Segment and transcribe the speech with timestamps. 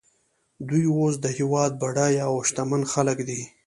[0.67, 3.41] دوی اوس د هېواد بډایه او شتمن خلک دي